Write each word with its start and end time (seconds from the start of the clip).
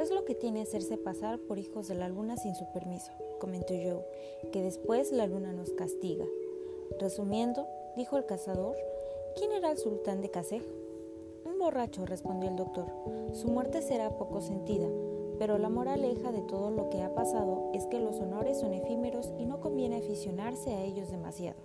Es 0.00 0.10
lo 0.10 0.24
que 0.24 0.34
tiene 0.34 0.62
hacerse 0.62 0.96
pasar 0.96 1.38
por 1.38 1.58
hijos 1.58 1.86
de 1.86 1.94
la 1.94 2.08
luna 2.08 2.38
sin 2.38 2.54
su 2.54 2.64
permiso, 2.72 3.12
comentó 3.38 3.74
Joe, 3.74 4.02
que 4.50 4.62
después 4.62 5.12
la 5.12 5.26
luna 5.26 5.52
nos 5.52 5.72
castiga. 5.72 6.24
Resumiendo, 6.98 7.68
dijo 7.98 8.16
el 8.16 8.24
cazador, 8.24 8.76
¿quién 9.36 9.52
era 9.52 9.70
el 9.70 9.76
sultán 9.76 10.22
de 10.22 10.30
Casejo? 10.30 10.72
Un 11.44 11.58
borracho, 11.58 12.06
respondió 12.06 12.48
el 12.48 12.56
doctor. 12.56 12.86
Su 13.34 13.48
muerte 13.48 13.82
será 13.82 14.16
poco 14.16 14.40
sentida, 14.40 14.88
pero 15.38 15.58
la 15.58 15.68
moraleja 15.68 16.32
de 16.32 16.40
todo 16.40 16.70
lo 16.70 16.88
que 16.88 17.02
ha 17.02 17.14
pasado 17.14 17.70
es 17.74 17.84
que 17.84 18.00
los 18.00 18.20
honores 18.20 18.58
son 18.58 18.72
efímeros 18.72 19.34
y 19.38 19.44
no 19.44 19.60
conviene 19.60 19.98
aficionarse 19.98 20.70
a 20.70 20.82
ellos 20.82 21.10
demasiado. 21.10 21.60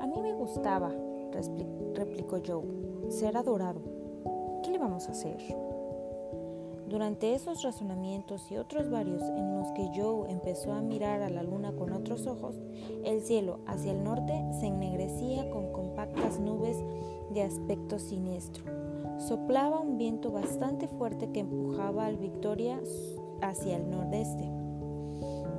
A 0.00 0.08
mí 0.08 0.20
me 0.20 0.32
gustaba, 0.32 0.92
replicó 1.94 2.40
Joe, 2.44 2.64
ser 3.10 3.36
adorado. 3.36 3.80
¿Qué 4.64 4.72
le 4.72 4.78
vamos 4.78 5.08
a 5.08 5.12
hacer? 5.12 5.36
Durante 6.92 7.34
esos 7.34 7.62
razonamientos 7.62 8.52
y 8.52 8.56
otros 8.56 8.88
varios 8.88 9.22
en 9.22 9.56
los 9.56 9.72
que 9.72 9.90
Joe 9.94 10.30
empezó 10.30 10.72
a 10.72 10.82
mirar 10.82 11.22
a 11.22 11.30
la 11.30 11.42
luna 11.42 11.72
con 11.72 11.92
otros 11.92 12.28
ojos, 12.28 12.54
el 13.04 13.22
cielo 13.22 13.58
hacia 13.66 13.90
el 13.90 14.04
norte 14.04 14.32
se 14.60 14.66
ennegrecía 14.66 15.50
con 15.50 15.72
compactas 15.72 16.38
nubes 16.38 16.76
de 17.30 17.42
aspecto 17.42 17.98
siniestro 17.98 18.64
soplaba 19.18 19.78
un 19.78 19.98
viento 19.98 20.32
bastante 20.32 20.88
fuerte 20.88 21.30
que 21.30 21.40
empujaba 21.40 22.06
al 22.06 22.16
Victoria 22.16 22.80
hacia 23.40 23.76
el 23.76 23.88
nordeste. 23.88 24.50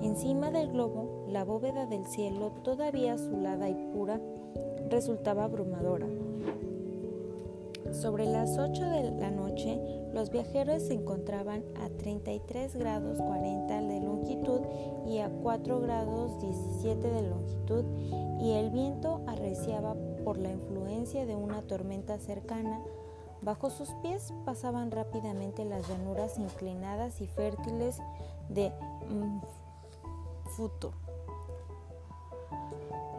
Encima 0.02 0.52
del 0.52 0.72
globo, 0.72 1.26
la 1.30 1.46
bóveda 1.46 1.86
del 1.86 2.06
cielo, 2.06 2.52
todavía 2.64 3.14
azulada 3.14 3.70
y 3.70 3.76
pura, 3.94 4.20
resultaba 4.90 5.46
abrumadora. 5.46 6.08
Sobre 7.94 8.26
las 8.26 8.58
8 8.58 8.84
de 8.90 9.12
la 9.12 9.32
noche, 9.32 9.80
los 10.14 10.30
viajeros 10.30 10.84
se 10.84 10.96
encontraban 10.96 11.64
a 11.82 11.90
33 11.90 12.76
grados 12.76 13.20
40 13.20 13.82
de 13.82 14.00
longitud 14.02 14.62
y 15.08 15.20
a 15.20 15.30
4 15.30 15.80
grados 15.80 16.42
17 16.42 17.08
de 17.08 17.30
longitud 17.30 17.86
y 18.42 18.52
el 18.52 18.72
viento 18.72 19.22
arreciaba 19.28 19.96
por 20.26 20.38
la 20.38 20.52
influencia 20.52 21.26
de 21.26 21.36
una 21.36 21.62
tormenta 21.62 22.20
cercana 22.20 22.82
Bajo 23.44 23.70
sus 23.70 23.90
pies 24.02 24.34
pasaban 24.46 24.90
rápidamente 24.90 25.66
las 25.66 25.86
llanuras 25.90 26.40
inclinadas 26.40 27.20
y 27.20 27.28
fértiles 27.28 27.98
de 28.48 28.72
Futo. 30.56 30.94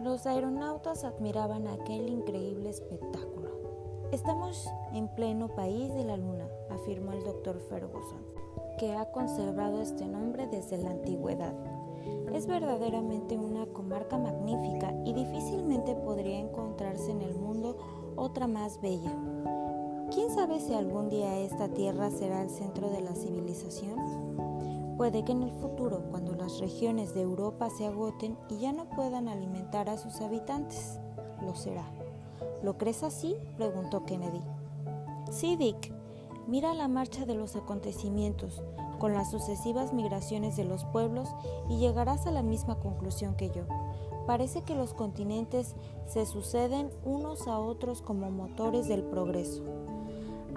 Los 0.03 0.25
aeronautas 0.27 1.05
admiraban 1.05 1.69
aquel 1.69 2.09
increíble 2.09 2.71
espectáculo. 2.71 3.34
Estamos 4.15 4.71
en 4.93 5.09
pleno 5.09 5.49
país 5.49 5.93
de 5.93 6.05
la 6.05 6.17
luna, 6.17 6.47
afirmó 6.71 7.11
el 7.11 7.25
doctor 7.25 7.59
Ferguson, 7.69 8.23
que 8.79 8.95
ha 8.95 9.11
conservado 9.11 9.83
este 9.83 10.07
nombre 10.07 10.47
desde 10.47 10.79
la 10.79 10.91
antigüedad. 10.91 11.53
Es 12.33 12.47
verdaderamente 12.47 13.37
una 13.37 13.67
comarca 13.67 14.17
magnífica 14.17 14.95
y 15.05 15.15
difícilmente 15.15 15.97
podría 15.97 16.39
encontrarse 16.39 17.11
en 17.11 17.23
el 17.23 17.35
mundo 17.35 17.77
otra 18.15 18.47
más 18.47 18.81
bella. 18.81 19.11
¿Quién 20.13 20.31
sabe 20.31 20.61
si 20.61 20.75
algún 20.75 21.09
día 21.09 21.37
esta 21.41 21.71
tierra 21.71 22.09
será 22.13 22.43
el 22.43 22.51
centro 22.51 22.91
de 22.91 23.01
la 23.01 23.17
civilización? 23.17 24.95
Puede 24.97 25.25
que 25.25 25.33
en 25.33 25.43
el 25.43 25.53
futuro, 25.55 26.05
cuando 26.13 26.37
las 26.37 26.61
regiones 26.61 27.15
de 27.15 27.23
Europa 27.23 27.69
se 27.69 27.87
agoten 27.87 28.39
y 28.49 28.59
ya 28.59 28.73
no 28.73 28.89
puedan 28.91 29.27
alimentar 29.27 29.89
a 29.89 29.99
sus 29.99 30.21
habitantes, 30.21 31.01
lo 31.43 31.57
será. 31.57 32.04
¿Lo 32.63 32.79
crees 32.79 33.03
así? 33.03 33.37
preguntó 33.57 34.05
Kennedy. 34.05 34.41
Sí, 35.31 35.57
Dick. 35.57 35.93
Mira 36.47 36.75
la 36.75 36.89
marcha 36.89 37.25
de 37.25 37.35
los 37.35 37.57
acontecimientos, 37.57 38.63
con 38.99 39.15
las 39.15 39.31
sucesivas 39.31 39.95
migraciones 39.95 40.57
de 40.57 40.65
los 40.65 40.85
pueblos, 40.85 41.29
y 41.71 41.79
llegarás 41.79 42.27
a 42.27 42.31
la 42.31 42.43
misma 42.43 42.79
conclusión 42.79 43.35
que 43.35 43.51
yo. 43.51 43.63
Parece 44.27 44.63
que 44.63 44.75
los 44.75 44.95
continentes 44.95 45.75
se 46.07 46.27
suceden 46.27 46.91
unos 47.05 47.49
a 47.49 47.59
otros 47.59 48.03
como 48.03 48.31
motores 48.31 48.89
del 48.89 49.03
progreso. 49.03 49.63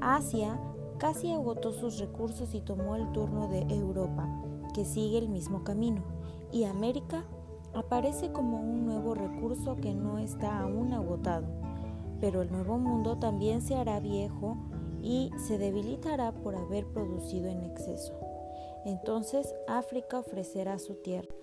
Asia 0.01 0.59
casi 0.97 1.31
agotó 1.31 1.71
sus 1.71 1.99
recursos 1.99 2.53
y 2.53 2.61
tomó 2.61 2.95
el 2.95 3.11
turno 3.11 3.47
de 3.47 3.61
Europa, 3.73 4.27
que 4.73 4.85
sigue 4.85 5.17
el 5.17 5.29
mismo 5.29 5.63
camino, 5.63 6.03
y 6.51 6.65
América 6.65 7.25
aparece 7.73 8.31
como 8.31 8.59
un 8.59 8.85
nuevo 8.85 9.13
recurso 9.13 9.75
que 9.75 9.93
no 9.93 10.17
está 10.17 10.59
aún 10.59 10.93
agotado. 10.93 11.47
Pero 12.19 12.41
el 12.41 12.51
nuevo 12.51 12.77
mundo 12.77 13.17
también 13.17 13.61
se 13.61 13.75
hará 13.75 13.99
viejo 13.99 14.57
y 15.01 15.31
se 15.47 15.57
debilitará 15.57 16.31
por 16.31 16.55
haber 16.55 16.85
producido 16.87 17.47
en 17.47 17.63
exceso. 17.63 18.13
Entonces 18.85 19.53
África 19.67 20.19
ofrecerá 20.19 20.79
su 20.79 20.95
tierra. 20.95 21.33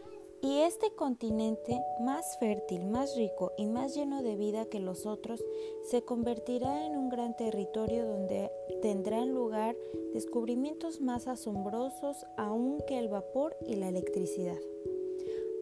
Y 0.41 0.59
este 0.61 0.95
continente, 0.95 1.83
más 2.01 2.37
fértil, 2.39 2.85
más 2.85 3.17
rico 3.17 3.53
y 3.57 3.65
más 3.65 3.95
lleno 3.95 4.23
de 4.23 4.37
vida 4.37 4.67
que 4.67 4.79
los 4.79 5.07
otros, 5.07 5.43
se 5.85 6.03
convertirá 6.03 6.85
en 6.85 6.99
un 6.99 7.09
gran 7.09 7.35
territorio 7.35 8.07
donde 8.07 8.51
tendrán 8.83 9.33
lugar 9.33 9.75
descubrimientos 10.13 11.01
más 11.01 11.29
asombrosos 11.29 12.27
aún 12.37 12.83
que 12.87 12.99
el 12.99 13.09
vapor 13.09 13.57
y 13.67 13.77
la 13.77 13.89
electricidad. 13.89 14.59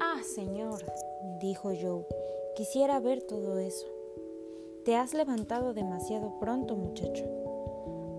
Ah, 0.00 0.20
señor, 0.24 0.84
dijo 1.40 1.70
Joe, 1.80 2.04
quisiera 2.56 2.98
ver 2.98 3.22
todo 3.22 3.58
eso. 3.58 3.86
Te 4.84 4.96
has 4.96 5.14
levantado 5.14 5.74
demasiado 5.74 6.40
pronto, 6.40 6.74
muchacho. 6.74 7.24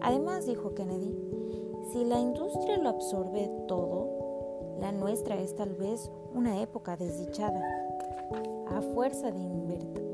Además, 0.01 0.46
dijo 0.46 0.74
Kennedy, 0.74 1.13
si 1.91 2.06
la 2.06 2.22
industria 2.22 2.78
lo 2.78 2.88
absorbe 2.88 3.50
todo, 3.68 4.78
la 4.79 4.94
nuestra 4.94 5.38
es 5.41 5.56
tal 5.56 5.74
vez 5.74 6.09
una 6.34 6.62
época 6.62 6.96
desdichada. 6.96 7.62
A 8.69 8.81
fuerza 8.81 9.29
de 9.29 9.41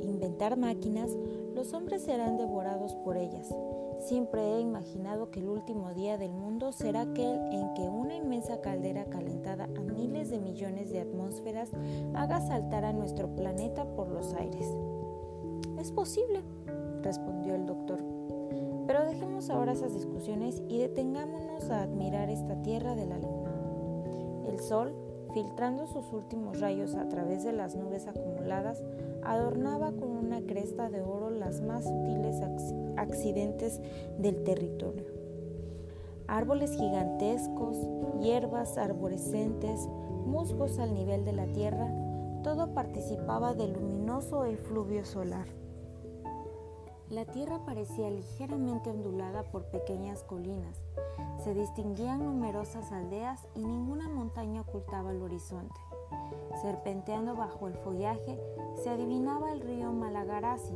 inventar 0.01 0.57
máquinas, 0.57 1.15
los 1.53 1.71
hombres 1.73 2.01
serán 2.01 2.37
devorados 2.37 2.95
por 2.95 3.17
ellas. 3.17 3.53
Siempre 3.99 4.41
he 4.41 4.59
imaginado 4.59 5.29
que 5.29 5.41
el 5.41 5.49
último 5.49 5.93
día 5.93 6.17
del 6.17 6.31
mundo 6.31 6.71
será 6.71 7.01
aquel 7.01 7.39
en 7.51 7.75
que 7.75 7.83
una 7.83 8.15
inmensa 8.15 8.59
caldera 8.59 9.05
calentada 9.05 9.65
a 9.65 9.81
miles 9.81 10.31
de 10.31 10.39
millones 10.39 10.89
de 10.89 11.01
atmósferas 11.01 11.69
haga 12.15 12.41
saltar 12.41 12.85
a 12.85 12.93
nuestro 12.93 13.35
planeta 13.35 13.85
por 13.85 14.07
los 14.07 14.33
aires. 14.33 14.65
Es 15.79 15.93
posible, 15.93 16.41
respondió 17.01 17.55
el 17.55 17.65
doctor. 17.65 17.99
Pero 18.85 19.05
dejemos 19.05 19.49
ahora 19.49 19.71
esas 19.71 19.93
discusiones 19.93 20.61
y 20.67 20.79
detengámonos 20.79 21.69
a 21.69 21.83
admirar 21.83 22.29
esta 22.29 22.61
tierra 22.63 22.95
de 22.95 23.05
la 23.05 23.17
luna. 23.17 23.49
El 24.49 24.59
sol, 24.59 24.93
filtrando 25.33 25.87
sus 25.87 26.11
últimos 26.11 26.59
rayos 26.59 26.95
a 26.95 27.07
través 27.07 27.45
de 27.45 27.53
las 27.53 27.77
nubes 27.77 28.07
acumuladas, 28.07 28.83
adornaba 29.23 29.93
con 29.93 30.09
una 30.09 30.41
cresta 30.41 30.89
de 30.89 31.01
oro 31.01 31.29
las 31.29 31.61
más 31.61 31.85
sutiles 31.85 32.41
accidentes 32.97 33.79
del 34.17 34.43
territorio. 34.43 35.05
Árboles 36.27 36.71
gigantescos, 36.73 37.77
hierbas 38.21 38.77
arborescentes, 38.77 39.87
musgos 40.25 40.77
al 40.77 40.93
nivel 40.93 41.23
de 41.23 41.33
la 41.33 41.45
tierra, 41.53 41.87
todo 42.43 42.73
participaba 42.73 43.53
del 43.53 43.73
luminoso 43.73 44.43
efluvio 44.43 45.05
solar. 45.05 45.47
La 47.09 47.25
tierra 47.25 47.59
parecía 47.65 48.09
ligeramente 48.11 48.91
ondulada 48.91 49.43
por 49.43 49.65
pequeñas 49.65 50.23
colinas, 50.23 50.79
se 51.43 51.53
distinguían 51.53 52.25
numerosas 52.25 52.91
aldeas 52.91 53.47
y 53.55 53.63
ninguna 53.63 54.09
montaña 54.09 54.61
ocultaba 54.61 55.11
el 55.11 55.21
horizonte. 55.21 55.79
Serpenteando 56.61 57.35
bajo 57.35 57.67
el 57.67 57.75
follaje 57.75 58.37
se 58.83 58.89
adivinaba 58.89 59.53
el 59.53 59.61
río 59.61 59.93
Malagarasi, 59.93 60.75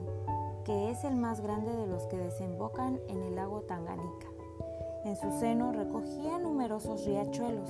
que 0.63 0.89
es 0.89 1.03
el 1.03 1.17
más 1.17 1.41
grande 1.41 1.75
de 1.75 1.85
los 1.85 2.03
que 2.07 2.17
desembocan 2.17 2.99
en 3.09 3.21
el 3.23 3.35
lago 3.35 3.61
Tanganica. 3.61 4.27
En 5.03 5.17
su 5.17 5.31
seno 5.37 5.73
recogía 5.73 6.39
numerosos 6.39 7.05
riachuelos. 7.05 7.69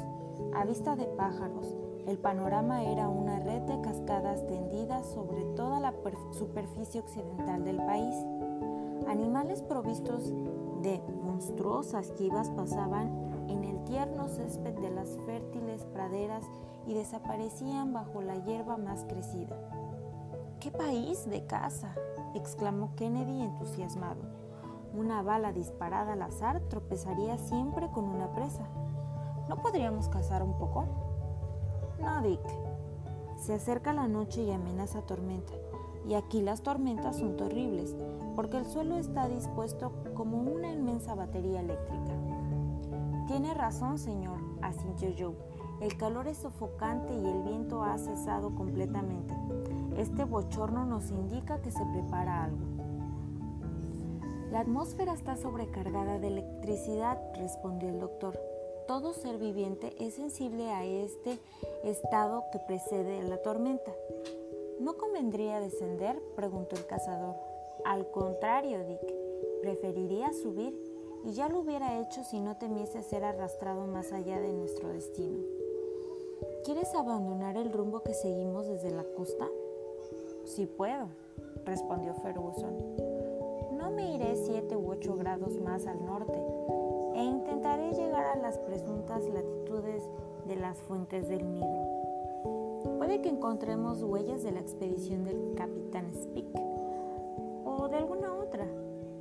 A 0.54 0.66
vista 0.66 0.96
de 0.96 1.06
pájaros, 1.06 1.76
el 2.06 2.20
panorama 2.20 2.84
era 2.84 3.10
una 3.10 3.40
red 3.40 3.62
de 3.62 3.82
cascadas 3.82 4.46
tendidas 4.46 5.08
sobre 5.08 5.42
toda 5.56 5.80
la 5.80 5.94
superficie 6.32 7.02
occidental 7.02 7.64
del 7.66 7.78
país. 7.78 8.16
Animales 9.08 9.62
provistos 9.62 10.34
de 10.82 11.02
monstruosas 11.24 12.12
quivas 12.12 12.50
pasaban 12.52 13.10
en 13.50 13.64
el 13.64 13.84
tierno 13.84 14.28
césped 14.28 14.74
de 14.76 14.90
las 14.90 15.18
fértiles 15.26 15.86
praderas 15.94 16.46
y 16.88 16.94
desaparecían 16.94 17.94
bajo 17.94 18.22
la 18.22 18.36
hierba 18.38 18.78
más 18.78 19.06
crecida. 19.06 19.56
¡Qué 20.60 20.72
país 20.72 21.30
de 21.30 21.46
caza! 21.46 21.94
exclamó 22.34 22.96
Kennedy 22.96 23.42
entusiasmado. 23.42 24.22
Una 24.96 25.22
bala 25.22 25.52
disparada 25.52 26.14
al 26.14 26.22
azar 26.22 26.62
tropezaría 26.70 27.38
siempre 27.38 27.90
con 27.92 28.06
una 28.06 28.34
presa. 28.34 28.68
¿No 29.50 29.58
podríamos 29.62 30.08
cazar 30.08 30.44
un 30.44 30.58
poco? 30.58 30.86
No, 32.00 32.22
Dick. 32.22 32.42
Se 33.38 33.54
acerca 33.54 33.92
la 33.94 34.08
noche 34.08 34.44
y 34.44 34.52
amenaza 34.52 35.02
tormenta. 35.02 35.54
Y 36.08 36.16
aquí 36.16 36.42
las 36.42 36.62
tormentas 36.62 37.18
son 37.18 37.38
terribles, 37.38 37.96
porque 38.36 38.58
el 38.58 38.66
suelo 38.66 38.98
está 38.98 39.28
dispuesto 39.28 39.92
como 40.14 40.38
una 40.42 40.72
inmensa 40.72 41.16
batería 41.16 41.62
eléctrica. 41.62 42.14
Tiene 43.28 43.54
razón, 43.54 43.98
señor, 43.98 44.38
asintió 44.62 45.10
Joe. 45.18 45.36
El 45.82 45.98
calor 45.98 46.28
es 46.28 46.38
sofocante 46.38 47.14
y 47.14 47.26
el 47.26 47.44
viento 47.44 47.84
ha 47.84 47.98
cesado 47.98 48.54
completamente. 48.56 49.34
Este 49.98 50.24
bochorno 50.24 50.86
nos 50.86 51.10
indica 51.12 51.62
que 51.62 51.72
se 51.72 51.86
prepara 51.86 52.44
algo. 52.46 52.74
La 54.52 54.60
atmósfera 54.60 55.14
está 55.14 55.36
sobrecargada 55.36 56.20
de 56.20 56.28
electricidad, 56.28 57.20
respondió 57.36 57.90
el 57.90 58.00
doctor. 58.00 58.40
Todo 58.88 59.14
ser 59.14 59.38
viviente 59.38 59.96
es 60.00 60.16
sensible 60.16 60.70
a 60.70 60.84
este 60.84 61.40
estado 61.84 62.44
que 62.52 62.60
precede 62.60 63.24
la 63.24 63.42
tormenta. 63.42 63.92
¿No 64.84 64.98
convendría 64.98 65.62
descender? 65.62 66.22
preguntó 66.36 66.76
el 66.76 66.86
cazador. 66.86 67.36
Al 67.86 68.12
contrario, 68.12 68.84
Dick, 68.84 69.16
preferiría 69.62 70.34
subir 70.34 70.78
y 71.24 71.32
ya 71.32 71.48
lo 71.48 71.62
hubiera 71.62 72.02
hecho 72.02 72.22
si 72.26 72.42
no 72.42 72.58
temiese 72.58 73.02
ser 73.02 73.24
arrastrado 73.24 73.88
más 73.88 74.12
allá 74.12 74.42
de 74.42 74.52
nuestro 74.52 74.90
destino. 74.90 75.40
¿Quieres 76.66 76.94
abandonar 76.96 77.56
el 77.56 77.72
rumbo 77.72 78.04
que 78.04 78.14
seguimos 78.14 78.68
desde 78.68 78.92
la 78.92 79.06
costa? 79.06 79.48
Si 80.44 80.66
puedo, 80.66 81.08
respondió 81.64 82.14
Ferguson. 82.16 82.76
No 83.78 83.90
me 83.90 84.14
iré 84.14 84.36
siete 84.36 84.76
u 84.76 84.92
ocho 84.92 85.16
grados 85.16 85.62
más 85.62 85.88
al 85.88 86.06
norte 86.06 86.38
e 87.16 87.24
intentaré 87.24 87.94
llegar 87.94 88.26
a 88.26 88.36
las 88.36 88.58
presuntas 88.58 89.24
latitudes 89.30 90.04
de 90.46 90.58
las 90.58 90.82
fuentes 90.82 91.30
del 91.30 91.50
Nilo. 91.54 91.93
Puede 93.14 93.26
que 93.26 93.30
encontremos 93.30 94.02
huellas 94.02 94.42
de 94.42 94.52
la 94.52 94.60
expedición 94.60 95.24
del 95.24 95.54
capitán 95.56 96.12
Speak 96.16 96.48
o 97.64 97.88
de 97.88 97.98
alguna 97.98 98.34
otra. 98.34 98.66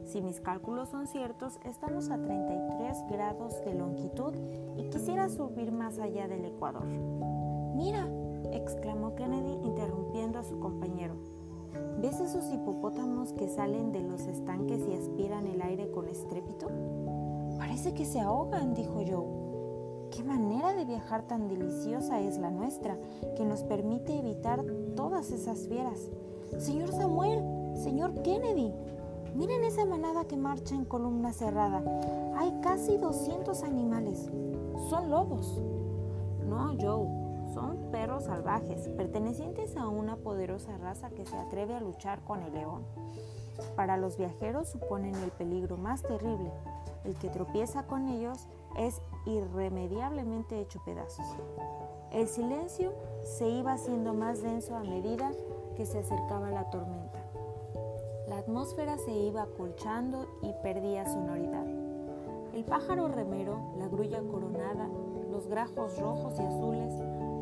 Si 0.07 0.23
mis 0.23 0.41
cálculos 0.41 0.89
son 0.89 1.07
ciertos, 1.07 1.59
estamos 1.63 2.09
a 2.09 2.17
33 2.17 2.97
grados 3.11 3.63
de 3.67 3.75
longitud 3.75 4.33
y 4.79 4.89
quisiera 4.89 5.29
subir 5.29 5.73
más 5.73 5.99
allá 5.99 6.27
del 6.27 6.47
Ecuador. 6.47 6.87
Mira, 6.87 8.09
exclamó 8.53 9.15
Kennedy 9.15 9.59
interrumpiendo 9.63 10.39
a 10.39 10.45
su 10.45 10.59
compañero. 10.59 11.17
¿Ves 12.01 12.19
esos 12.19 12.51
hipopótamos 12.51 13.35
que 13.35 13.47
salen 13.47 13.93
de 13.93 14.05
los 14.05 14.23
estanques 14.23 14.89
y 14.89 14.95
aspiran 14.95 15.47
el 15.47 15.61
aire 15.61 15.91
con 15.91 16.09
estrépito? 16.09 16.71
Parece 17.59 17.93
que 17.93 18.07
se 18.07 18.21
ahogan, 18.21 18.73
dijo 18.73 19.03
Joe. 19.07 19.42
¿Qué 20.13 20.23
manera 20.23 20.75
de 20.75 20.85
viajar 20.85 21.23
tan 21.23 21.49
deliciosa 21.49 22.21
es 22.21 22.37
la 22.37 22.51
nuestra, 22.51 22.99
que 23.35 23.47
nos 23.47 23.63
permite 23.63 24.19
evitar 24.19 24.63
todas 24.95 25.31
esas 25.31 25.67
fieras? 25.69 26.11
Señor 26.59 26.93
Samuel, 26.93 27.43
señor 27.83 28.21
Kennedy, 28.21 28.75
miren 29.35 29.65
esa 29.65 29.87
manada 29.87 30.27
que 30.27 30.37
marcha 30.37 30.75
en 30.75 30.85
columna 30.85 31.33
cerrada. 31.33 31.83
Hay 32.37 32.53
casi 32.61 32.99
200 32.99 33.63
animales. 33.63 34.31
Son 34.91 35.11
lobos. 35.11 35.59
No, 36.47 36.75
Joe, 36.79 37.09
son 37.55 37.91
perros 37.91 38.25
salvajes, 38.25 38.89
pertenecientes 38.91 39.79
a 39.79 39.89
una 39.89 40.17
poderosa 40.17 40.77
raza 40.77 41.09
que 41.09 41.25
se 41.25 41.39
atreve 41.39 41.75
a 41.75 41.81
luchar 41.81 42.23
con 42.25 42.43
el 42.43 42.53
león. 42.53 42.85
Para 43.77 43.97
los 43.97 44.19
viajeros 44.19 44.69
suponen 44.69 45.15
el 45.15 45.31
peligro 45.31 45.79
más 45.79 46.03
terrible. 46.03 46.53
El 47.05 47.17
que 47.17 47.31
tropieza 47.31 47.87
con 47.87 48.09
ellos 48.09 48.47
es 48.77 49.01
irremediablemente 49.27 50.61
hecho 50.61 50.81
pedazos. 50.85 51.27
El 52.11 52.29
silencio 52.29 52.93
se 53.23 53.49
iba 53.49 53.73
haciendo 53.73 54.15
más 54.15 54.43
denso 54.43 54.77
a 54.77 54.85
medida 54.85 55.31
que 55.77 55.87
se 55.87 56.01
acercaba 56.01 56.51
la 56.51 56.69
tormenta. 56.71 57.19
La 58.29 58.39
atmósfera 58.39 58.99
se 58.99 59.13
iba 59.13 59.43
acolchando 59.43 60.27
y 60.43 60.53
perdía 60.63 61.07
sonoridad. 61.07 61.67
El 62.55 62.65
pájaro 62.65 63.09
remero, 63.09 63.73
la 63.79 63.89
grulla 63.89 64.21
coronada, 64.23 64.89
los 65.31 65.47
grajos 65.49 65.99
rojos 65.99 66.39
y 66.39 66.43
azules, 66.43 66.95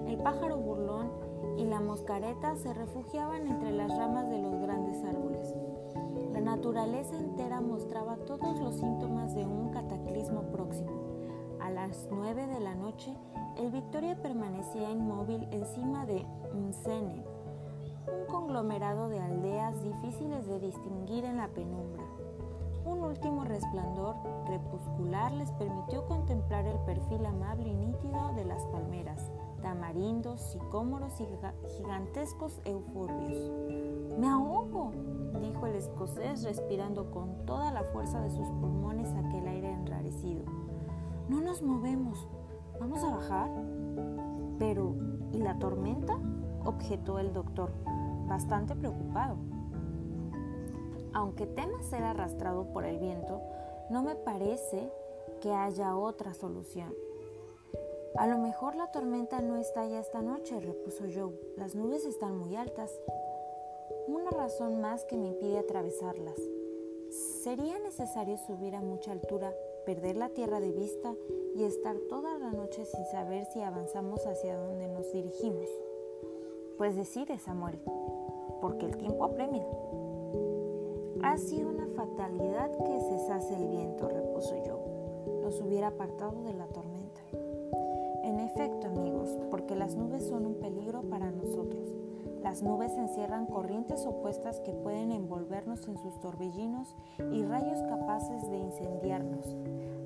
el 0.06 0.18
pájaro 0.18 0.56
burlón 0.56 1.10
y 1.56 1.64
la 1.64 1.80
moscareta 1.80 2.56
se 2.56 2.72
refugiaban 2.72 3.46
entre 3.46 3.72
las 3.72 3.96
ramas 3.96 4.28
de 4.30 4.38
los 4.38 4.60
grandes 4.60 5.02
árboles. 5.04 5.54
La 6.32 6.40
naturaleza 6.40 7.18
entera 7.18 7.60
mostraba 7.60 8.16
todos 8.16 8.60
los 8.60 8.76
síntomas 8.76 9.34
de 9.34 9.44
un 9.44 9.70
cataclismo 9.70 10.42
próximo. 10.52 11.09
A 11.70 11.72
las 11.72 12.08
nueve 12.11 12.49
de 12.49 12.58
la 12.58 12.75
noche, 12.75 13.17
el 13.56 13.70
Victoria 13.70 14.20
permanecía 14.20 14.90
inmóvil 14.90 15.46
encima 15.52 16.05
de 16.05 16.26
Msene, 16.52 17.25
un 18.08 18.26
conglomerado 18.26 19.08
de 19.08 19.20
aldeas 19.20 19.81
difíciles 19.84 20.49
de 20.49 20.58
distinguir 20.58 21.25
en 21.25 21.37
la 21.37 21.46
penumbra. 21.46 22.02
Un 22.84 23.05
último 23.05 23.44
resplandor 23.44 24.17
crepuscular 24.46 25.31
les 25.31 25.52
permitió 25.52 26.05
contemplar 26.06 26.67
el 26.67 26.76
perfil 26.81 27.25
amable 27.25 27.69
y 27.69 27.75
nítido 27.75 28.32
de 28.34 28.46
las 28.46 28.66
palmeras, 28.66 29.31
tamarindos, 29.62 30.40
sicómoros 30.40 31.20
y 31.20 31.28
gigantescos 31.76 32.61
euforbios. 32.64 33.49
Me 34.19 34.26
ahogo, 34.26 34.90
dijo 35.40 35.66
el 35.69 35.76
escocés 35.76 36.43
respirando 36.43 37.12
con 37.12 37.46
toda 37.46 37.70
la 37.70 37.84
fuerza 37.84 38.20
de 38.20 38.31
sus 38.31 38.49
pulmones 38.49 39.14
aquel 39.14 39.46
aire 39.46 39.70
enrarecido. 39.70 40.59
No 41.30 41.40
nos 41.40 41.62
movemos. 41.62 42.26
¿Vamos 42.80 43.04
a 43.04 43.10
bajar? 43.10 43.48
Pero, 44.58 44.96
¿y 45.30 45.38
la 45.38 45.60
tormenta? 45.60 46.18
objetó 46.64 47.20
el 47.20 47.32
doctor, 47.32 47.70
bastante 48.26 48.74
preocupado. 48.74 49.36
Aunque 51.12 51.46
temas 51.46 51.86
ser 51.86 52.02
arrastrado 52.02 52.72
por 52.72 52.84
el 52.84 52.98
viento, 52.98 53.40
no 53.90 54.02
me 54.02 54.16
parece 54.16 54.92
que 55.40 55.52
haya 55.52 55.96
otra 55.96 56.34
solución. 56.34 56.92
A 58.16 58.26
lo 58.26 58.38
mejor 58.38 58.74
la 58.74 58.90
tormenta 58.90 59.40
no 59.40 59.56
está 59.56 59.86
ya 59.86 60.00
esta 60.00 60.22
noche, 60.22 60.58
repuso 60.58 61.04
Joe. 61.14 61.32
Las 61.56 61.76
nubes 61.76 62.04
están 62.06 62.36
muy 62.36 62.56
altas. 62.56 62.90
Una 64.08 64.30
razón 64.30 64.80
más 64.80 65.04
que 65.04 65.16
me 65.16 65.28
impide 65.28 65.58
atravesarlas. 65.58 66.40
Sería 67.44 67.78
necesario 67.78 68.36
subir 68.36 68.74
a 68.74 68.80
mucha 68.80 69.12
altura, 69.12 69.54
perder 69.84 70.16
la 70.16 70.28
tierra 70.30 70.60
de 70.60 70.72
vista 70.72 71.14
y 71.54 71.64
estar 71.64 71.96
toda 72.08 72.38
la 72.38 72.50
noche 72.52 72.84
sin 72.84 73.04
saber 73.06 73.44
si 73.46 73.60
avanzamos 73.60 74.26
hacia 74.26 74.56
donde 74.56 74.88
nos 74.88 75.12
dirigimos. 75.12 75.68
Pues 76.78 76.96
decide, 76.96 77.38
Samuel, 77.38 77.78
porque 78.60 78.86
el 78.86 78.96
tiempo 78.96 79.24
apremia. 79.24 79.66
Ha 81.22 81.36
sido 81.36 81.68
una 81.68 81.87
fatalidad 81.88 82.70
que 82.84 83.00
cesase 83.00 83.56
el 83.56 83.68
viento, 83.68 84.08
repuso 84.08 84.54
Joe. 84.64 85.42
Nos 85.42 85.60
hubiera 85.60 85.88
apartado 85.88 86.42
de 86.42 86.54
la 86.54 86.66
tormenta. 86.66 87.20
En 88.25 88.40
efecto, 88.40 88.87
amigos, 88.87 89.28
porque 89.50 89.75
las 89.75 89.96
nubes 89.96 90.26
son 90.26 90.46
un 90.46 90.54
peligro 90.54 91.02
para 91.02 91.30
nosotros. 91.30 92.00
Las 92.42 92.62
nubes 92.62 92.97
encierran 92.97 93.44
corrientes 93.44 94.06
opuestas 94.06 94.61
que 94.61 94.73
pueden 94.73 95.12
envolvernos 95.12 95.87
en 95.88 95.99
sus 95.99 96.18
torbellinos 96.20 96.97
y 97.32 97.44
rayos 97.44 97.82
capaces 97.82 98.49
de 98.50 98.56
incendiarnos. 98.56 99.56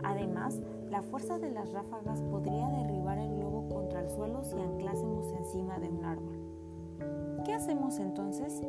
Además, 0.02 0.60
la 0.90 1.02
fuerza 1.02 1.38
de 1.38 1.52
las 1.52 1.72
ráfagas 1.72 2.22
podría 2.22 2.68
derribar 2.68 3.18
el 3.18 3.36
globo 3.36 3.68
contra 3.68 4.00
el 4.00 4.10
suelo 4.10 4.42
si 4.42 4.58
anclásemos 4.58 5.32
encima 5.32 5.78
de 5.78 5.88
un 5.88 6.04
árbol. 6.04 7.42
¿Qué 7.44 7.54
hacemos 7.54 7.98
entonces? 8.00 8.62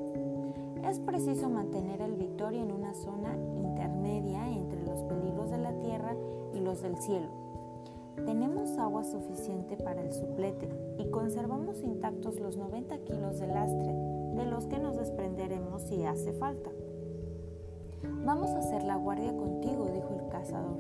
Es 0.84 1.00
preciso 1.00 1.50
mantener 1.50 2.02
el 2.02 2.16
Victoria 2.16 2.62
en 2.62 2.72
una 2.72 2.94
zona 2.94 3.36
intermedia 3.56 4.48
entre 4.48 4.86
los 4.86 5.02
peligros 5.04 5.50
de 5.50 5.58
la 5.58 5.74
tierra 5.80 6.16
y 6.54 6.60
los 6.60 6.84
del 6.84 6.98
cielo 6.98 7.45
tenemos 8.26 8.78
agua 8.78 9.04
suficiente 9.04 9.78
para 9.78 10.02
el 10.02 10.14
suplete 10.14 10.70
y 10.98 11.10
conservamos 11.10 11.82
intactos 11.82 12.40
los 12.40 12.58
90 12.58 12.98
kilos 13.00 13.40
de 13.40 13.48
lastre, 13.48 13.94
de 14.36 14.46
los 14.46 14.68
que 14.68 14.80
nos 14.80 14.98
desprenderemos 14.98 15.82
si 15.84 16.06
hace 16.06 16.34
falta. 16.34 16.70
Vamos 18.26 18.50
a 18.52 18.60
hacer 18.60 18.84
la 18.84 18.96
guardia 18.96 19.36
contigo, 19.36 19.86
dijo 19.86 20.10
el 20.20 20.30
cazador. 20.30 20.78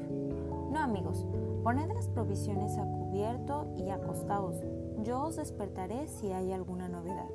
No, 0.71 0.79
amigos, 0.79 1.25
poned 1.63 1.91
las 1.93 2.07
provisiones 2.07 2.77
a 2.77 2.85
cubierto 2.85 3.67
y 3.77 3.89
acostaos. 3.89 4.55
Yo 5.03 5.23
os 5.23 5.35
despertaré 5.35 6.07
si 6.07 6.31
hay 6.31 6.51
alguna 6.51 6.89
novedad. 6.89 7.29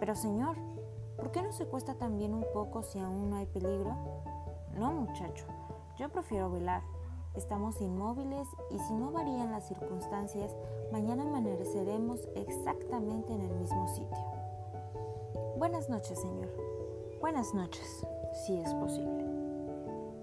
Pero, 0.00 0.14
señor, 0.14 0.56
¿por 1.16 1.30
qué 1.30 1.42
no 1.42 1.52
se 1.52 1.66
cuesta 1.66 1.94
también 1.94 2.34
un 2.34 2.44
poco 2.52 2.82
si 2.82 2.98
aún 2.98 3.30
no 3.30 3.36
hay 3.36 3.46
peligro? 3.46 3.96
No, 4.76 4.92
muchacho, 4.92 5.44
yo 5.98 6.08
prefiero 6.08 6.50
velar. 6.50 6.82
Estamos 7.34 7.80
inmóviles 7.80 8.48
y 8.70 8.78
si 8.78 8.94
no 8.94 9.12
varían 9.12 9.52
las 9.52 9.68
circunstancias, 9.68 10.54
mañana 10.92 11.22
amaneceremos 11.22 12.28
exactamente 12.34 13.32
en 13.32 13.42
el 13.42 13.54
mismo 13.54 13.86
sitio. 13.88 14.24
Buenas 15.56 15.88
noches, 15.88 16.18
señor. 16.20 16.48
Buenas 17.20 17.54
noches, 17.54 18.06
si 18.46 18.58
es 18.58 18.72
posible. 18.74 19.24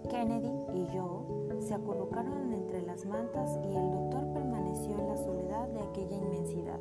Kennedy 0.10 0.52
y 0.74 0.88
yo 0.94 1.26
se 1.60 1.74
acurrucaron 1.74 2.54
entre 2.54 2.82
las 2.82 3.06
mantas 3.06 3.58
y 3.64 3.76
el 3.76 3.92
doctor 3.92 4.34
permaneció 4.34 4.98
en 4.98 5.08
la 5.08 5.18
soledad 5.18 5.68
de 5.70 5.82
aquella 5.82 6.16
inmensidad. 6.16 6.80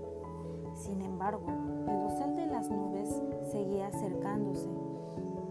Sin 0.75 1.01
embargo, 1.03 1.47
el 1.89 2.01
dosel 2.01 2.37
de 2.37 2.47
las 2.47 2.71
nubes 2.71 3.09
seguía 3.51 3.89
acercándose 3.89 4.69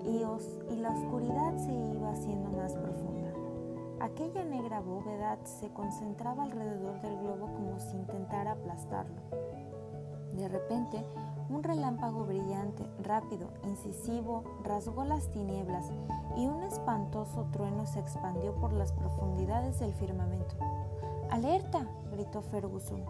y, 0.05 0.23
y 0.73 0.75
la 0.77 0.91
oscuridad 0.91 1.57
se 1.57 1.73
iba 1.73 2.11
haciendo 2.11 2.49
más 2.51 2.73
profunda. 2.75 3.33
Aquella 3.99 4.41
negra 4.73 4.79
bóveda 4.79 5.37
se 5.45 5.71
concentraba 5.71 6.43
alrededor 6.43 6.99
del 7.01 7.15
globo 7.19 7.45
como 7.53 7.79
si 7.79 7.95
intentara 7.95 8.53
aplastarlo. 8.53 9.21
De 10.33 10.47
repente, 10.47 11.05
un 11.49 11.61
relámpago 11.61 12.25
brillante, 12.25 12.83
rápido, 13.03 13.49
incisivo, 13.65 14.43
rasgó 14.63 15.03
las 15.03 15.29
tinieblas 15.29 15.91
y 16.35 16.47
un 16.47 16.63
espantoso 16.63 17.45
trueno 17.51 17.85
se 17.85 17.99
expandió 17.99 18.55
por 18.55 18.73
las 18.73 18.93
profundidades 18.93 19.79
del 19.79 19.93
firmamento. 19.93 20.55
¡Alerta! 21.29 21.87
gritó 22.11 22.41
Ferguson. 22.41 23.03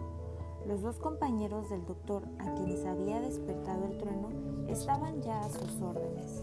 Los 0.66 0.82
dos 0.82 0.98
compañeros 0.98 1.70
del 1.70 1.86
doctor, 1.86 2.24
a 2.40 2.52
quienes 2.54 2.84
había 2.84 3.20
despertado 3.20 3.86
el 3.86 3.96
trueno, 3.96 4.28
estaban 4.68 5.22
ya 5.22 5.40
a 5.40 5.48
sus 5.48 5.80
órdenes. 5.80 6.42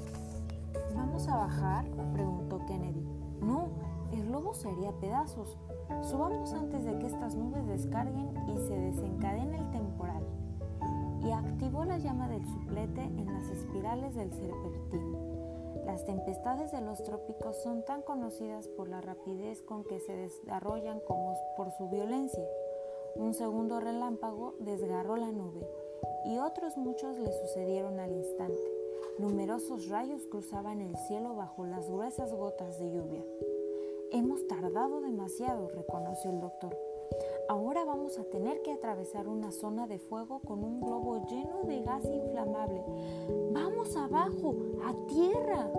¿Vamos 0.96 1.28
a 1.28 1.38
bajar? 1.38 1.86
preguntó 2.14 2.66
Kennedy. 2.66 3.06
No, 3.42 3.91
el 4.14 4.28
globo 4.28 4.54
se 4.54 4.70
haría 4.70 4.92
pedazos. 4.94 5.58
Subamos 6.04 6.54
antes 6.54 6.86
de 6.86 6.98
que 6.98 7.08
estas 7.08 7.36
nubes 7.36 7.68
descarguen 7.68 8.34
y 8.50 8.58
se 8.58 8.78
desencadene 8.78 9.58
el 9.58 9.72
temporal. 9.72 10.24
Y 11.24 11.32
activó 11.32 11.86
la 11.86 11.98
llama 11.98 12.28
del 12.28 12.46
suplete 12.46 13.04
en 13.04 13.26
las 13.34 13.50
espirales 13.50 14.16
del 14.16 14.32
serpentín. 14.34 15.18
Las 15.86 16.06
tempestades 16.06 16.72
de 16.72 16.82
los 16.82 17.04
trópicos 17.04 17.62
son 17.64 17.84
tan 17.84 18.02
conocidas 18.02 18.68
por 18.68 18.88
la 18.88 19.02
rapidez 19.02 19.62
con 19.62 19.84
que 19.84 20.00
se 20.00 20.16
desarrollan 20.16 21.00
como 21.02 21.36
por 21.58 21.72
su 21.72 21.90
violencia. 21.90 22.44
Un 23.16 23.34
segundo 23.34 23.80
relámpago 23.80 24.56
desgarró 24.60 25.18
la 25.18 25.32
nube 25.32 25.68
y 26.26 26.38
otros 26.38 26.78
muchos 26.78 27.18
le 27.18 27.32
sucedieron 27.32 28.00
al 28.00 28.12
instante. 28.12 28.72
Numerosos 29.18 29.90
rayos 29.90 30.26
cruzaban 30.28 30.82
el 30.82 30.96
cielo 30.96 31.36
bajo 31.36 31.66
las 31.66 31.90
gruesas 31.90 32.34
gotas 32.34 32.80
de 32.80 32.92
lluvia. 32.92 33.24
Hemos 34.14 34.46
tardado 34.46 35.00
demasiado, 35.00 35.70
reconoció 35.70 36.32
el 36.32 36.42
doctor. 36.42 36.78
Ahora 37.48 37.86
vamos 37.86 38.20
a 38.20 38.26
tener 38.26 38.62
que 38.62 38.74
atravesar 38.74 39.30
una 39.30 39.54
zona 39.54 39.88
de 39.88 40.00
fuego 40.00 40.42
con 40.42 40.66
un 40.66 40.82
globo 40.82 41.26
lleno 41.28 41.64
de 41.64 41.82
gas 41.82 42.04
inflamable. 42.04 42.84
¡Vamos 43.54 43.96
abajo! 43.96 44.54
¡A 44.84 44.94
tierra! 45.08 45.72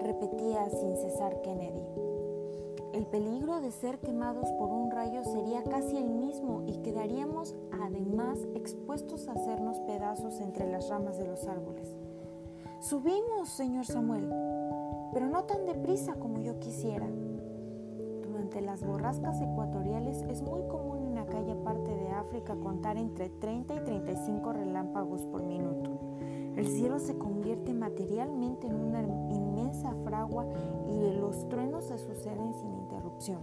repetía 0.00 0.68
sin 0.68 0.96
cesar 0.96 1.40
Kennedy. 1.42 1.80
El 2.92 3.06
peligro 3.06 3.60
de 3.60 3.70
ser 3.70 4.00
quemados 4.00 4.50
por 4.58 4.70
un 4.70 4.90
rayo 4.90 5.22
sería 5.22 5.62
casi 5.62 5.96
el 5.96 6.10
mismo 6.10 6.64
y 6.66 6.78
quedaríamos 6.78 7.54
además 7.70 8.38
expuestos 8.54 9.28
a 9.28 9.32
hacernos 9.32 9.78
pedazos 9.80 10.40
entre 10.40 10.66
las 10.66 10.88
ramas 10.88 11.18
de 11.18 11.26
los 11.26 11.46
árboles. 11.46 11.94
Subimos, 12.80 13.48
señor 13.50 13.86
Samuel, 13.86 14.28
pero 15.12 15.28
no 15.28 15.44
tan 15.44 15.66
deprisa 15.66 16.14
como 16.14 16.40
yo 16.40 16.58
quisiera. 16.58 17.08
Durante 18.46 18.64
las 18.64 18.86
borrascas 18.86 19.40
ecuatoriales 19.40 20.22
es 20.30 20.40
muy 20.40 20.62
común 20.68 21.08
en 21.08 21.18
aquella 21.18 21.56
parte 21.64 21.92
de 21.92 22.10
África 22.10 22.54
contar 22.54 22.96
entre 22.96 23.28
30 23.28 23.74
y 23.74 23.80
35 23.80 24.52
relámpagos 24.52 25.22
por 25.22 25.42
minuto. 25.42 25.90
El 26.54 26.68
cielo 26.68 27.00
se 27.00 27.18
convierte 27.18 27.74
materialmente 27.74 28.68
en 28.68 28.76
una 28.76 29.02
inmensa 29.02 29.92
fragua 30.04 30.46
y 30.88 31.18
los 31.18 31.48
truenos 31.48 31.86
se 31.86 31.98
suceden 31.98 32.54
sin 32.54 32.72
interrupción. 32.72 33.40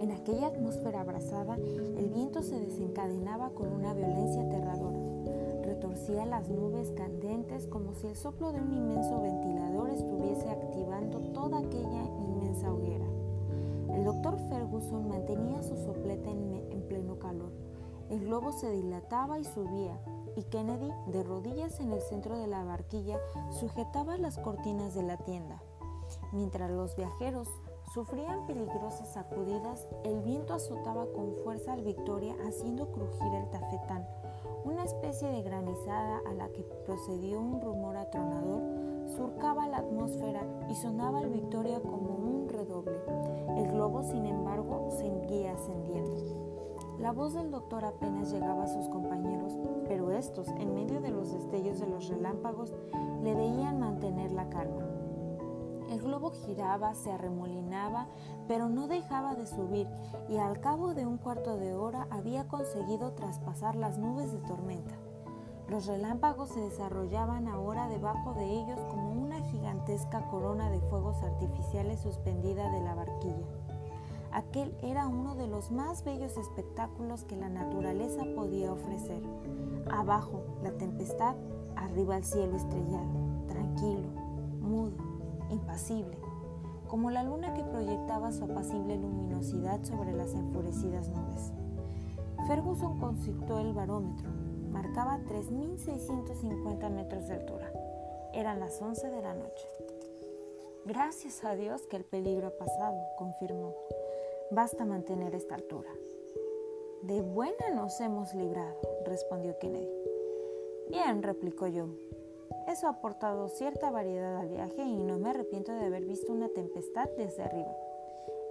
En 0.00 0.10
aquella 0.10 0.48
atmósfera 0.48 1.02
abrasada, 1.02 1.54
el 1.54 2.10
viento 2.12 2.42
se 2.42 2.58
desencadenaba 2.58 3.50
con 3.50 3.72
una 3.72 3.94
violencia 3.94 4.42
aterradora. 4.42 4.98
Retorcía 5.62 6.26
las 6.26 6.48
nubes 6.48 6.90
candentes 6.90 7.68
como 7.68 7.94
si 7.94 8.08
el 8.08 8.16
soplo 8.16 8.50
de 8.50 8.60
un 8.60 8.72
inmenso 8.72 9.22
ventilador 9.22 9.90
estuviese 9.90 10.50
activando 10.50 11.20
toda 11.32 11.60
aquella 11.60 12.02
inmensa 12.18 12.72
hoguera. 12.72 13.13
El 13.94 14.04
doctor 14.04 14.36
Ferguson 14.48 15.08
mantenía 15.08 15.62
su 15.62 15.76
soplete 15.76 16.30
en, 16.30 16.54
en 16.72 16.88
pleno 16.88 17.18
calor. 17.18 17.52
El 18.10 18.20
globo 18.26 18.52
se 18.52 18.70
dilataba 18.70 19.38
y 19.38 19.44
subía, 19.44 19.98
y 20.36 20.42
Kennedy, 20.44 20.90
de 21.06 21.22
rodillas 21.22 21.80
en 21.80 21.92
el 21.92 22.00
centro 22.00 22.36
de 22.36 22.46
la 22.46 22.64
barquilla, 22.64 23.18
sujetaba 23.50 24.18
las 24.18 24.38
cortinas 24.38 24.94
de 24.94 25.04
la 25.04 25.16
tienda. 25.16 25.62
Mientras 26.32 26.70
los 26.70 26.96
viajeros 26.96 27.48
sufrían 27.94 28.46
peligrosas 28.46 29.12
sacudidas, 29.12 29.86
el 30.04 30.20
viento 30.20 30.54
azotaba 30.54 31.06
con 31.12 31.36
fuerza 31.44 31.72
al 31.72 31.82
Victoria 31.82 32.34
haciendo 32.46 32.90
crujir 32.90 33.32
el 33.34 33.48
tafetán, 33.50 34.06
una 34.64 34.84
especie 34.84 35.28
de 35.28 35.42
granizada 35.42 36.20
a 36.26 36.32
la 36.32 36.48
que 36.48 36.64
procedió 36.84 37.40
un 37.40 37.60
rumor 37.60 37.96
atronador, 37.96 38.62
surcaba 39.16 39.68
la 39.68 39.78
atmósfera 39.78 40.42
y 40.68 40.74
sonaba 40.74 41.20
al 41.20 41.28
Victoria 41.28 41.80
como 41.80 42.14
un 42.14 42.48
redoble. 42.48 42.98
El 43.56 43.70
globo, 43.70 44.02
sin 44.02 44.26
embargo, 44.26 44.88
seguía 44.90 45.52
ascendiendo. 45.52 46.16
La 46.98 47.12
voz 47.12 47.34
del 47.34 47.50
doctor 47.50 47.84
apenas 47.84 48.32
llegaba 48.32 48.64
a 48.64 48.68
sus 48.68 48.88
compañeros, 48.88 49.58
pero 49.88 50.12
estos, 50.12 50.48
en 50.48 50.74
medio 50.74 51.00
de 51.00 51.10
los 51.10 51.32
destellos 51.32 51.80
de 51.80 51.86
los 51.86 52.08
relámpagos, 52.08 52.72
le 53.22 53.34
veían 53.34 53.80
mantener 53.80 54.32
la 54.32 54.48
calma. 54.48 54.84
El 55.90 56.00
globo 56.00 56.30
giraba, 56.30 56.94
se 56.94 57.12
arremolinaba, 57.12 58.08
pero 58.48 58.68
no 58.68 58.88
dejaba 58.88 59.34
de 59.34 59.46
subir 59.46 59.88
y 60.28 60.38
al 60.38 60.60
cabo 60.60 60.94
de 60.94 61.06
un 61.06 61.18
cuarto 61.18 61.56
de 61.56 61.74
hora 61.74 62.06
había 62.10 62.48
conseguido 62.48 63.12
traspasar 63.12 63.76
las 63.76 63.98
nubes 63.98 64.32
de 64.32 64.38
tormenta. 64.38 64.94
Los 65.68 65.86
relámpagos 65.86 66.50
se 66.50 66.60
desarrollaban 66.60 67.48
ahora 67.48 67.88
debajo 67.88 68.34
de 68.34 68.44
ellos 68.44 68.80
como 68.90 69.13
corona 70.30 70.70
de 70.70 70.80
fuegos 70.80 71.22
artificiales 71.22 72.00
suspendida 72.00 72.70
de 72.72 72.80
la 72.80 72.94
barquilla. 72.94 73.46
Aquel 74.32 74.74
era 74.82 75.06
uno 75.06 75.34
de 75.36 75.46
los 75.46 75.70
más 75.70 76.04
bellos 76.04 76.36
espectáculos 76.36 77.24
que 77.24 77.36
la 77.36 77.48
naturaleza 77.48 78.24
podía 78.34 78.72
ofrecer. 78.72 79.22
Abajo, 79.90 80.42
la 80.62 80.72
tempestad, 80.72 81.36
arriba 81.76 82.16
el 82.16 82.24
cielo 82.24 82.56
estrellado, 82.56 83.46
tranquilo, 83.46 84.08
mudo, 84.60 84.96
impasible, 85.50 86.18
como 86.88 87.10
la 87.10 87.22
luna 87.22 87.54
que 87.54 87.62
proyectaba 87.62 88.32
su 88.32 88.44
apacible 88.44 88.96
luminosidad 88.96 89.84
sobre 89.84 90.12
las 90.12 90.34
enfurecidas 90.34 91.08
nubes. 91.10 91.52
Ferguson 92.48 92.98
consultó 92.98 93.60
el 93.60 93.72
barómetro. 93.72 94.30
Marcaba 94.72 95.18
3.650 95.20 96.90
metros 96.90 97.28
de 97.28 97.34
altura. 97.34 97.73
Eran 98.34 98.58
las 98.58 98.82
11 98.82 99.10
de 99.10 99.22
la 99.22 99.32
noche. 99.32 99.68
Gracias 100.84 101.44
a 101.44 101.54
Dios 101.54 101.86
que 101.86 101.96
el 101.96 102.04
peligro 102.04 102.48
ha 102.48 102.58
pasado, 102.58 102.98
confirmó. 103.16 103.74
Basta 104.50 104.84
mantener 104.84 105.34
esta 105.34 105.54
altura. 105.54 105.90
De 107.02 107.22
buena 107.22 107.70
nos 107.74 108.00
hemos 108.00 108.34
librado, 108.34 108.76
respondió 109.04 109.56
Kennedy. 109.58 109.88
Bien, 110.88 111.22
replicó 111.22 111.68
yo. 111.68 111.86
Eso 112.66 112.88
ha 112.88 112.90
aportado 112.90 113.48
cierta 113.48 113.90
variedad 113.90 114.36
al 114.36 114.48
viaje 114.48 114.82
y 114.82 114.96
no 114.96 115.18
me 115.18 115.30
arrepiento 115.30 115.72
de 115.72 115.84
haber 115.84 116.04
visto 116.04 116.32
una 116.32 116.48
tempestad 116.48 117.08
desde 117.16 117.44
arriba. 117.44 117.76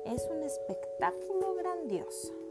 Es 0.06 0.30
un 0.34 0.44
espectáculo 0.44 1.56
grandioso. 1.56 2.43